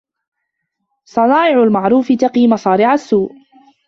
[1.05, 3.29] صَنَائِعُ الْمَعْرُوفِ تَقِي مَصَارِعَ السُّوءِ